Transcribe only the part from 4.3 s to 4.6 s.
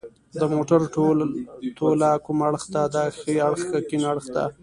ته